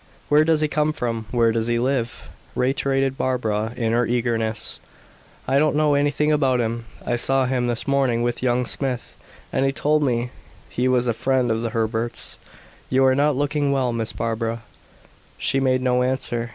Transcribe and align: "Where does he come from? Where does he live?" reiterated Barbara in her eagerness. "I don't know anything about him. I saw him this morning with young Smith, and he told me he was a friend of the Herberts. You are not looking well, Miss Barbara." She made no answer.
"Where 0.29 0.43
does 0.43 0.61
he 0.61 0.67
come 0.67 0.93
from? 0.93 1.27
Where 1.29 1.51
does 1.51 1.67
he 1.67 1.77
live?" 1.77 2.27
reiterated 2.55 3.19
Barbara 3.19 3.71
in 3.77 3.91
her 3.93 4.07
eagerness. 4.07 4.79
"I 5.47 5.59
don't 5.59 5.75
know 5.75 5.93
anything 5.93 6.31
about 6.31 6.59
him. 6.59 6.85
I 7.05 7.15
saw 7.17 7.45
him 7.45 7.67
this 7.67 7.87
morning 7.87 8.23
with 8.23 8.41
young 8.41 8.65
Smith, 8.65 9.15
and 9.53 9.63
he 9.63 9.71
told 9.71 10.01
me 10.01 10.31
he 10.71 10.87
was 10.87 11.05
a 11.07 11.13
friend 11.13 11.51
of 11.51 11.61
the 11.61 11.69
Herberts. 11.69 12.39
You 12.89 13.05
are 13.05 13.13
not 13.13 13.35
looking 13.35 13.71
well, 13.71 13.93
Miss 13.93 14.11
Barbara." 14.11 14.63
She 15.37 15.59
made 15.59 15.83
no 15.83 16.01
answer. 16.01 16.49